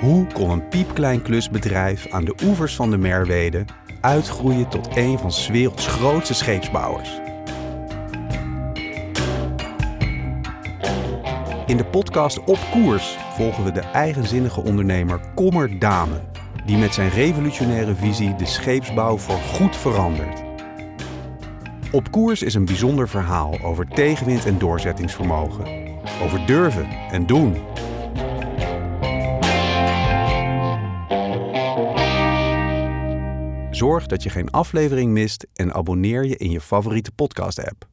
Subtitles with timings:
[0.00, 3.64] Hoe kon een piepklein klusbedrijf aan de oevers van de Merwede
[4.00, 7.20] uitgroeien tot een van 's werelds grootste scheepsbouwers?
[11.66, 16.22] In de podcast Op Koers volgen we de eigenzinnige ondernemer Kommer Damen,
[16.66, 20.42] die met zijn revolutionaire visie de scheepsbouw voor goed verandert.
[21.92, 25.64] Op Koers is een bijzonder verhaal over tegenwind en doorzettingsvermogen,
[26.22, 27.69] over durven en doen.
[33.80, 37.90] Zorg dat je geen aflevering mist en abonneer je in je favoriete podcast-app.